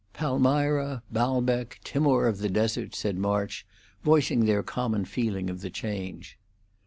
"Palmyra, 0.13 1.03
Baalbec, 1.13 1.79
Timour 1.83 2.27
of 2.27 2.39
the 2.39 2.49
Desert," 2.49 2.95
said 2.95 3.19
March, 3.19 3.67
voicing 4.03 4.45
their 4.45 4.63
common 4.63 5.05
feeling 5.05 5.47
of 5.47 5.61
the 5.61 5.69
change. 5.69 6.39